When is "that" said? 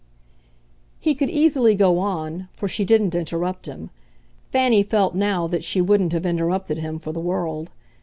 5.45-5.63